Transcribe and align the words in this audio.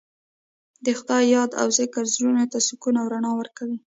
د 0.85 0.87
خدای 0.99 1.25
یاد 1.35 1.51
او 1.61 1.67
ذکر 1.79 2.03
زړونو 2.13 2.43
ته 2.51 2.57
سکون 2.67 2.95
او 3.01 3.07
رڼا 3.13 3.31
ورکوي. 3.37 3.77